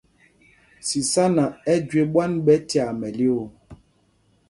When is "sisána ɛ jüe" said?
0.87-2.03